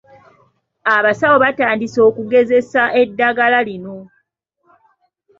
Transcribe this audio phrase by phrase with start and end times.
[0.95, 3.97] Abasawo batandise okugezesa eddagala lino.